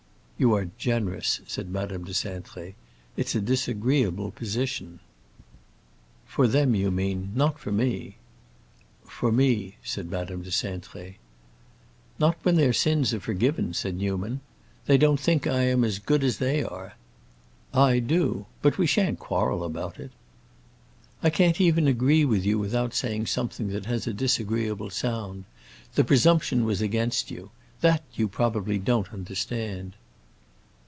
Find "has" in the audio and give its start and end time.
23.85-24.07